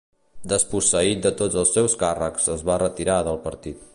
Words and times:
Desposseït 0.53 1.21
de 1.25 1.33
tots 1.41 1.59
els 1.63 1.75
seus 1.77 1.97
càrrecs, 2.05 2.51
es 2.57 2.65
va 2.71 2.81
retirar 2.87 3.21
del 3.31 3.41
partit. 3.49 3.89